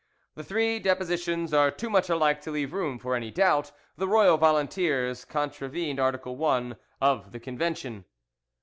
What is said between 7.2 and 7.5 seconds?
the